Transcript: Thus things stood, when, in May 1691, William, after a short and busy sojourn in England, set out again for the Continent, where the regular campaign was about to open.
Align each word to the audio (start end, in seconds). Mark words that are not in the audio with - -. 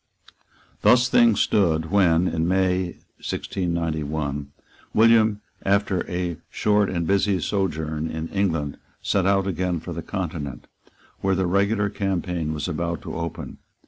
Thus 0.81 1.09
things 1.09 1.41
stood, 1.41 1.91
when, 1.91 2.27
in 2.27 2.47
May 2.47 2.85
1691, 3.19 4.47
William, 4.95 5.41
after 5.63 6.09
a 6.09 6.37
short 6.49 6.89
and 6.89 7.05
busy 7.05 7.39
sojourn 7.39 8.07
in 8.09 8.27
England, 8.29 8.77
set 9.03 9.27
out 9.27 9.45
again 9.45 9.79
for 9.79 9.93
the 9.93 10.01
Continent, 10.01 10.65
where 11.19 11.35
the 11.35 11.45
regular 11.45 11.91
campaign 11.91 12.51
was 12.51 12.67
about 12.67 13.03
to 13.03 13.13
open. 13.13 13.59